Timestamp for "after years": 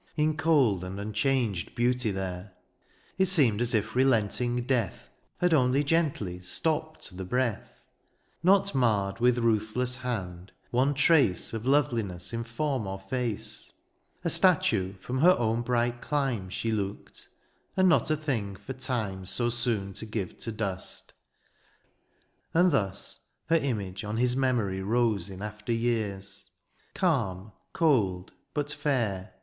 25.43-26.49